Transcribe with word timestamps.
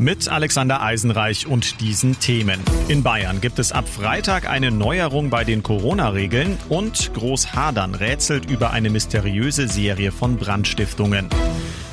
Mit 0.00 0.28
Alexander 0.28 0.80
Eisenreich 0.80 1.48
und 1.48 1.80
diesen 1.80 2.20
Themen. 2.20 2.60
In 2.86 3.02
Bayern 3.02 3.40
gibt 3.40 3.58
es 3.58 3.72
ab 3.72 3.88
Freitag 3.88 4.48
eine 4.48 4.70
Neuerung 4.70 5.28
bei 5.28 5.42
den 5.42 5.64
Corona-Regeln 5.64 6.56
und 6.68 7.12
Großhadern 7.14 7.96
rätselt 7.96 8.48
über 8.48 8.70
eine 8.70 8.90
mysteriöse 8.90 9.66
Serie 9.66 10.12
von 10.12 10.36
Brandstiftungen. 10.36 11.28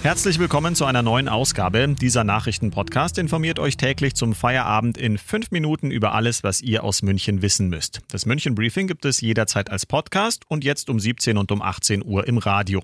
Herzlich 0.03 0.37
willkommen 0.37 0.75
zu 0.75 0.85
einer 0.85 1.01
neuen 1.01 1.27
Ausgabe. 1.27 1.95
Dieser 1.99 2.23
Nachrichtenpodcast 2.23 3.17
informiert 3.17 3.57
euch 3.57 3.75
täglich 3.75 4.13
zum 4.13 4.35
Feierabend 4.35 4.99
in 4.99 5.17
fünf 5.17 5.49
Minuten 5.49 5.89
über 5.89 6.13
alles, 6.13 6.43
was 6.43 6.61
ihr 6.61 6.83
aus 6.83 7.01
München 7.01 7.41
wissen 7.41 7.69
müsst. 7.69 8.01
Das 8.09 8.27
München 8.27 8.53
Briefing 8.53 8.85
gibt 8.85 9.05
es 9.05 9.19
jederzeit 9.19 9.71
als 9.71 9.87
Podcast 9.87 10.43
und 10.47 10.63
jetzt 10.63 10.91
um 10.91 10.99
17 10.99 11.39
und 11.39 11.51
um 11.51 11.63
18 11.63 12.05
Uhr 12.05 12.27
im 12.27 12.37
Radio. 12.37 12.83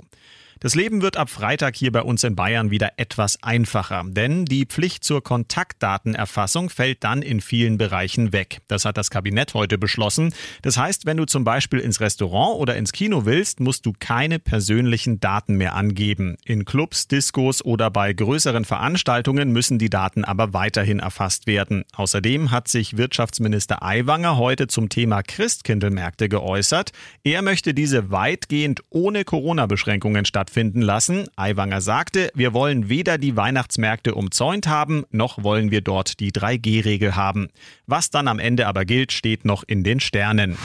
Das 0.64 0.76
Leben 0.76 1.02
wird 1.02 1.18
ab 1.18 1.32
Freitag 1.32 1.76
hier 1.76 1.92
bei 1.92 2.04
uns 2.04 2.24
in 2.24 2.36
Bayern 2.36 2.70
wieder 2.70 2.92
etwas 2.98 3.42
einfacher, 3.42 4.04
denn 4.06 4.46
die 4.46 4.68
Pflicht 4.68 5.04
zur 5.04 5.24
Kontaktdatenerfassung 5.24 6.70
fällt 6.70 7.04
dann 7.04 7.24
in 7.24 7.42
vielen 7.42 7.80
Bereichen 7.80 8.32
weg. 8.32 8.60
Das 8.68 8.86
hat 8.86 8.96
das 8.96 9.10
Kabinett 9.10 9.56
heute 9.56 9.80
beschlossen. 9.80 10.36
Das 10.62 10.78
heißt, 10.78 11.08
wenn 11.08 11.18
du 11.18 11.26
zum 11.26 11.44
Beispiel 11.44 11.80
ins 11.80 12.00
Restaurant 12.00 12.60
oder 12.60 12.76
ins 12.76 12.92
Kino 12.92 13.26
willst, 13.26 13.60
musst 13.60 13.88
du 13.88 13.94
keine 13.98 14.38
persönlichen 14.38 15.20
Daten 15.20 15.56
mehr 15.56 15.74
angeben. 15.74 16.38
In 16.46 16.64
Clubs, 16.64 17.08
Diskos 17.08 17.66
oder 17.66 17.90
bei 17.90 18.14
größeren 18.14 18.64
Veranstaltungen 18.64 19.52
müssen 19.52 19.80
die 19.80 19.90
Daten 19.90 20.24
aber 20.24 20.54
weiterhin 20.54 21.00
erfasst 21.00 21.48
werden. 21.48 21.86
Außerdem 21.96 22.52
hat 22.52 22.68
sich 22.68 22.98
Wirtschaftsminister 22.98 23.82
Aiwanger 23.82 24.38
heute 24.38 24.68
zum 24.68 24.90
Thema 24.90 25.24
Christkindlmärkte 25.24 26.30
geäußert. 26.30 26.92
Er 27.24 27.42
möchte 27.42 27.74
diese 27.74 28.12
weitgehend 28.12 28.84
ohne 28.92 29.24
Corona-Beschränkungen 29.24 30.24
stattfinden 30.26 30.51
stattfinden 30.52 30.82
lassen. 30.82 31.28
Aiwanger 31.38 31.80
sagte, 31.80 32.30
wir 32.36 32.54
wollen 32.54 32.90
weder 32.90 33.18
die 33.18 33.38
Weihnachtsmärkte 33.38 34.16
umzäunt 34.16 34.68
haben, 34.68 35.06
noch 35.10 35.44
wollen 35.44 35.72
wir 35.72 35.82
dort 35.82 36.20
die 36.20 36.32
3G-Regel 36.32 37.16
haben. 37.16 37.48
Was 37.88 38.10
dann 38.10 38.28
am 38.28 38.40
Ende 38.40 38.68
aber 38.68 38.84
gilt, 38.84 39.14
steht 39.14 39.46
noch 39.46 39.64
in 39.64 39.84
den 39.84 40.02
Sternen. 40.02 40.58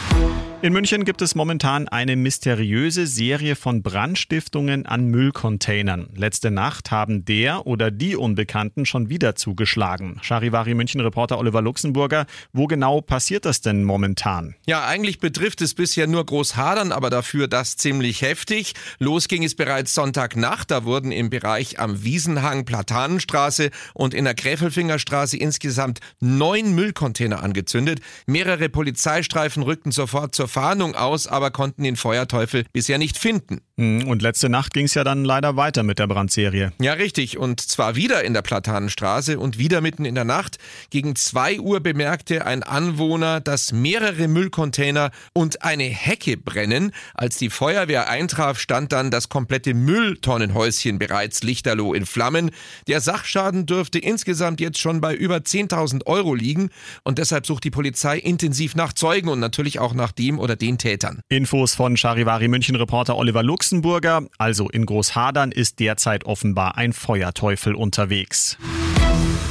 In 0.63 0.73
München 0.73 1.05
gibt 1.05 1.21
es 1.21 1.35
momentan 1.35 1.87
eine 1.87 2.17
mysteriöse 2.17 3.07
Serie 3.07 3.57
von 3.57 3.83
Brandstiftungen 3.83 4.87
an 4.87 5.05
Müllcontainern. 5.05 6.09
Letzte 6.17 6.51
Nacht 6.51 6.91
haben 6.91 7.27
der 7.27 7.67
oder 7.67 7.91
die 7.91 8.17
Unbekannten 8.17 8.87
schon 8.87 9.11
wieder 9.11 9.37
zugeschlagen. 9.37 10.19
Charivari 10.23 10.73
München 10.73 11.03
Reporter 11.03 11.39
Oliver 11.39 11.61
Luxemburger, 11.61 12.25
wo 12.55 12.67
genau 12.67 13.03
passiert 13.03 13.45
das 13.45 13.61
denn 13.61 13.85
momentan? 13.85 14.55
Ja, 14.67 14.87
eigentlich 14.87 15.19
betrifft 15.19 15.61
es 15.61 15.75
bisher 15.75 16.07
nur 16.07 16.25
Großhadern, 16.25 16.91
aber 16.91 17.11
dafür 17.11 17.49
das 17.49 17.77
ziemlich 17.77 18.23
heftig. 18.23 18.73
Los 18.99 19.29
ging 19.29 19.45
es 19.45 19.57
bereits 19.57 19.93
Sonntagnacht, 19.93 20.71
da 20.71 20.85
wurden 20.85 21.13
im 21.13 21.29
Bereich 21.29 21.79
am 21.79 22.03
Wiesenhang, 22.03 22.65
Platanenstraße 22.65 23.71
und 23.93 24.15
in 24.15 24.25
der 24.25 24.35
Gräfelfingerstraße 24.35 25.37
insgesamt 25.37 26.01
neun 26.19 26.75
Müllcontainer 26.75 27.43
angezündet. 27.43 28.01
Mehrere 28.25 28.71
Polizeistreifen 28.71 29.63
rückten 29.63 29.93
sofort 29.93 30.35
zur 30.35 30.46
Fahndung 30.49 30.95
aus, 30.95 31.27
aber 31.27 31.51
konnten 31.51 31.83
den 31.83 31.97
Feuerteufel 31.97 32.65
bisher 32.73 32.99
nicht 32.99 33.19
finden. 33.19 33.61
Hm, 33.79 34.09
und 34.09 34.23
letzte 34.23 34.49
Nacht 34.49 34.73
ging 34.73 34.87
es 34.87 34.95
ja 34.95 35.05
dann 35.05 35.25
leider 35.25 35.57
weiter 35.57 35.83
mit 35.83 35.99
der 35.99 36.07
Brandserie. 36.07 36.73
Ja, 36.81 36.95
richtig. 36.95 37.37
Und 37.37 37.61
zwar 37.61 37.95
wieder 37.95 38.25
in 38.25 38.33
der 38.33 38.41
Platanenstraße 38.41 39.39
und 39.39 39.59
wieder 39.59 39.83
mitten 39.83 40.07
in 40.07 40.15
der 40.15 40.25
Nacht. 40.25 40.59
Gegen 40.89 41.15
zwei 41.15 41.61
Uhr 41.61 41.81
bemerkte 41.81 42.47
ein 42.47 42.63
Anwohner, 42.63 43.41
dass 43.41 43.73
mehrere 43.73 44.29
Müllcontainer 44.29 45.11
und 45.35 45.63
eine 45.63 45.85
Hecke 45.85 46.39
brennen. 46.39 46.93
Als 47.13 47.37
die 47.37 47.51
Feuerwehr 47.51 48.09
eintraf, 48.09 48.59
stand 48.59 48.93
dann 48.93 49.11
das 49.11 49.29
komplette 49.29 49.75
Mülltonnenhäuschen 49.75 50.99
bereits 50.99 51.43
lichterloh 51.43 51.93
in 51.93 52.07
Flammen. 52.07 52.53
Der 52.87 53.03
Sachschaden 53.03 53.67
dürfte 53.67 53.99
insgesamt 53.99 54.61
jetzt 54.61 54.79
schon 54.79 55.03
bei 55.03 55.15
über 55.15 55.37
10.000 55.37 56.07
Euro 56.07 56.35
liegen. 56.35 56.71
Und 57.05 57.19
deshalb 57.19 57.45
sucht 57.47 57.65
die 57.65 57.71
Polizei 57.71 58.19
intensiv 58.19 58.75
nach 58.75 58.95
Zeugen 58.95 59.29
und 59.29 59.39
natürlich 59.39 59.81
auch 59.81 59.93
nach 59.93 60.13
dem 60.13 60.36
oder 60.39 60.57
den 60.57 60.79
Tätern. 60.79 61.21
Infos 61.29 61.75
von 61.75 61.97
Charivari 61.97 62.49
München 62.49 62.77
Reporter 62.77 63.17
Oliver 63.17 63.43
Lux 63.43 63.67
Luxemburger, 63.67 64.27
also 64.39 64.69
in 64.69 64.87
Großhadern, 64.87 65.51
ist 65.51 65.81
derzeit 65.81 66.25
offenbar 66.25 66.77
ein 66.77 66.93
Feuerteufel 66.93 67.75
unterwegs. 67.75 68.59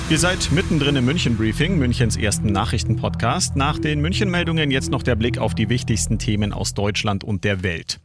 Ihr 0.09 0.19
seid 0.19 0.51
mittendrin 0.51 0.95
im 0.95 1.05
München 1.05 1.35
Briefing, 1.35 1.77
Münchens 1.77 2.15
ersten 2.15 2.51
Nachrichtenpodcast. 2.51 3.55
Nach 3.55 3.77
den 3.77 3.99
München-Meldungen 3.99 4.71
jetzt 4.71 4.89
noch 4.89 5.03
der 5.03 5.15
Blick 5.15 5.37
auf 5.37 5.55
die 5.55 5.67
wichtigsten 5.67 6.17
Themen 6.17 6.53
aus 6.53 6.75
Deutschland 6.75 7.23
und 7.23 7.43
der 7.43 7.63
Welt. 7.63 7.99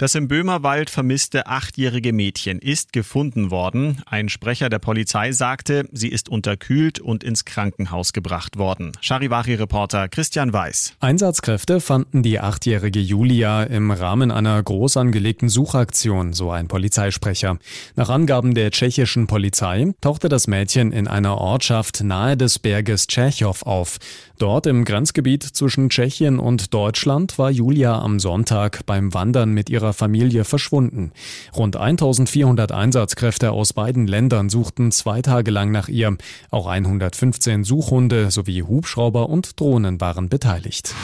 Das 0.00 0.14
im 0.14 0.28
Böhmerwald 0.28 0.88
vermisste 0.88 1.46
achtjährige 1.46 2.14
Mädchen 2.14 2.58
ist 2.58 2.94
gefunden 2.94 3.50
worden. 3.50 4.00
Ein 4.06 4.30
Sprecher 4.30 4.70
der 4.70 4.78
Polizei 4.78 5.32
sagte, 5.32 5.86
sie 5.92 6.08
ist 6.08 6.30
unterkühlt 6.30 7.00
und 7.00 7.22
ins 7.22 7.44
Krankenhaus 7.44 8.14
gebracht 8.14 8.56
worden. 8.56 8.92
Charivari-Reporter 9.02 10.08
Christian 10.08 10.54
Weiß. 10.54 10.94
Einsatzkräfte 11.00 11.82
fanden 11.82 12.22
die 12.22 12.40
achtjährige 12.40 12.98
Julia 12.98 13.62
im 13.64 13.90
Rahmen 13.90 14.30
einer 14.30 14.62
groß 14.62 14.96
angelegten 14.96 15.50
Suchaktion, 15.50 16.32
so 16.32 16.50
ein 16.50 16.66
Polizeisprecher. 16.66 17.58
Nach 17.94 18.08
Angaben 18.08 18.54
der 18.54 18.70
tschechischen 18.70 19.26
Polizei 19.26 19.92
tauchte 20.00 20.30
das 20.30 20.46
Mädchen 20.46 20.92
in 20.92 21.08
einer 21.08 21.36
Ortschaft 21.36 22.02
nahe 22.02 22.38
des 22.38 22.58
Berges 22.58 23.06
Tschechow 23.06 23.64
auf. 23.64 23.98
Dort 24.40 24.66
im 24.66 24.86
Grenzgebiet 24.86 25.42
zwischen 25.42 25.90
Tschechien 25.90 26.38
und 26.38 26.72
Deutschland 26.72 27.36
war 27.36 27.50
Julia 27.50 28.00
am 28.00 28.18
Sonntag 28.18 28.86
beim 28.86 29.12
Wandern 29.12 29.52
mit 29.52 29.68
ihrer 29.68 29.92
Familie 29.92 30.44
verschwunden. 30.44 31.12
Rund 31.54 31.76
1400 31.76 32.72
Einsatzkräfte 32.72 33.50
aus 33.50 33.74
beiden 33.74 34.06
Ländern 34.06 34.48
suchten 34.48 34.92
zwei 34.92 35.20
Tage 35.20 35.50
lang 35.50 35.72
nach 35.72 35.88
ihr. 35.88 36.16
Auch 36.50 36.68
115 36.68 37.64
Suchhunde 37.64 38.30
sowie 38.30 38.62
Hubschrauber 38.62 39.28
und 39.28 39.60
Drohnen 39.60 40.00
waren 40.00 40.30
beteiligt. 40.30 40.94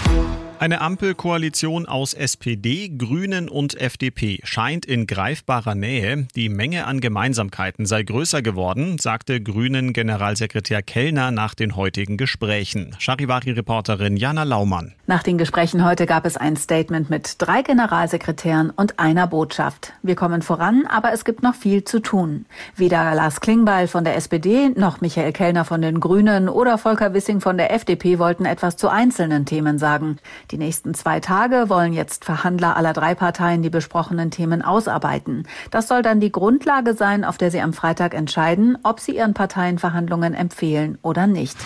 Eine 0.59 0.81
Ampelkoalition 0.81 1.84
aus 1.84 2.15
SPD, 2.15 2.89
Grünen 2.89 3.50
und 3.50 3.78
FDP 3.78 4.41
scheint 4.43 4.87
in 4.87 5.06
greifbarer 5.06 5.75
Nähe. 5.75 6.27
Die 6.34 6.49
Menge 6.49 6.87
an 6.87 7.00
Gemeinsamkeiten 7.00 7.84
sei 7.84 8.03
größer 8.03 8.41
geworden, 8.41 8.97
sagte 8.99 9.43
Grünen 9.43 9.93
Generalsekretär 9.93 10.83
Kellner 10.83 11.31
nach 11.31 11.55
den 11.55 11.77
heutigen 11.77 12.16
Gesprächen. 12.16 12.97
Charivari-Reporterin 12.99 14.16
Jana 14.16 14.45
Laumann. 14.45 14.95
Nach 15.06 15.22
den 15.22 15.37
Gesprächen 15.37 15.84
heute 15.84 16.06
gab 16.06 16.25
es 16.25 16.39
ein 16.39 16.56
Statement 16.56 17.11
mit 17.11 17.34
drei 17.37 17.61
Generalsekretären 17.61 18.71
und 18.71 18.99
einer 18.99 19.27
Botschaft. 19.27 19.93
Wir 20.03 20.15
kommen 20.15 20.41
voran, 20.41 20.87
aber 20.89 21.12
es 21.12 21.27
gibt 21.27 21.43
noch 21.43 21.55
viel 21.55 21.84
zu 21.84 22.00
tun. 22.00 22.47
Weder 22.77 23.15
Lars 23.15 23.43
Klingbeil 23.43 23.89
von 23.89 24.05
der 24.05 24.16
SPD 24.16 24.71
noch 24.71 25.03
Michael 25.03 25.33
Kellner 25.33 25.66
von 25.66 25.83
den 25.83 26.00
Grünen 26.00 26.49
oder 26.49 26.78
Volker 26.78 27.12
Wissing 27.12 27.43
von 27.43 27.59
der 27.59 27.75
FDP 27.75 28.19
wollten 28.19 28.47
etwas 28.47 28.78
zu 28.78 28.89
einzelnen 28.89 29.45
Themen 29.45 29.78
sagen. 29.78 30.16
Die 30.51 30.59
nächsten 30.59 30.95
zwei 30.95 31.21
Tage 31.21 31.69
wollen 31.69 31.93
jetzt 31.93 32.25
Verhandler 32.25 32.77
aller 32.77 32.93
drei 32.93 33.15
Parteien 33.15 33.62
die 33.62 33.71
besprochenen 33.71 34.31
Themen 34.31 34.62
ausarbeiten. 34.62 35.49
Das 35.71 35.89
soll 35.89 36.03
dann 36.03 36.21
die 36.21 36.33
Grundlage 36.33 36.95
sein, 36.95 37.25
auf 37.25 37.37
der 37.37 37.51
sie 37.51 37.61
am 37.61 37.73
Freitag 37.73 38.15
entscheiden, 38.15 38.79
ob 38.83 39.01
sie 39.01 39.17
ihren 39.17 39.34
Parteien 39.34 39.79
Verhandlungen 39.79 40.34
empfehlen 40.34 40.99
oder 41.03 41.27
nicht. 41.27 41.57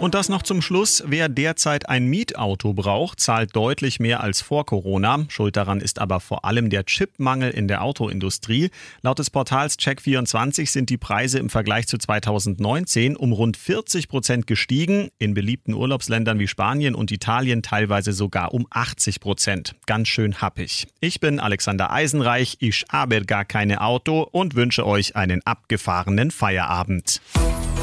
Und 0.00 0.14
das 0.14 0.28
noch 0.28 0.42
zum 0.42 0.60
Schluss. 0.60 1.02
Wer 1.06 1.28
derzeit 1.28 1.88
ein 1.88 2.06
Mietauto 2.06 2.74
braucht, 2.74 3.20
zahlt 3.20 3.54
deutlich 3.56 4.00
mehr 4.00 4.20
als 4.20 4.42
vor 4.42 4.66
Corona. 4.66 5.24
Schuld 5.28 5.56
daran 5.56 5.80
ist 5.80 5.98
aber 5.98 6.20
vor 6.20 6.44
allem 6.44 6.68
der 6.68 6.84
Chipmangel 6.84 7.50
in 7.50 7.68
der 7.68 7.82
Autoindustrie. 7.82 8.70
Laut 9.02 9.18
des 9.18 9.30
Portals 9.30 9.78
Check24 9.78 10.68
sind 10.68 10.90
die 10.90 10.98
Preise 10.98 11.38
im 11.38 11.48
Vergleich 11.48 11.86
zu 11.86 11.96
2019 11.96 13.16
um 13.16 13.32
rund 13.32 13.56
40 13.56 14.08
Prozent 14.08 14.46
gestiegen. 14.46 15.08
In 15.18 15.32
beliebten 15.32 15.72
Urlaubsländern 15.72 16.38
wie 16.38 16.48
Spanien 16.48 16.94
und 16.94 17.12
Italien 17.12 17.62
teilweise 17.62 18.12
sogar 18.12 18.52
um 18.52 18.66
80 18.70 19.20
Prozent. 19.20 19.74
Ganz 19.86 20.08
schön 20.08 20.40
happig. 20.40 20.86
Ich 21.00 21.20
bin 21.20 21.40
Alexander 21.40 21.90
Eisenreich, 21.92 22.56
ich 22.58 22.84
habe 22.90 23.24
gar 23.24 23.44
keine 23.44 23.80
Auto 23.80 24.22
und 24.22 24.54
wünsche 24.54 24.84
euch 24.86 25.16
einen 25.16 25.40
abgefahrenen 25.46 26.30
Feierabend. 26.30 27.20